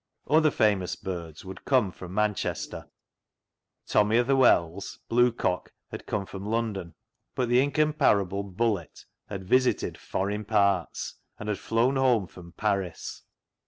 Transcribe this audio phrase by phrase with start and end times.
[0.27, 2.89] Other famous birds would come (fly) from Manchester;
[3.85, 6.95] Tommy o' th' Well's" Blue cock" had come from London;
[7.35, 13.21] but the incomparable" Bullet" had visited" forrin parts," and had flown home from Paris.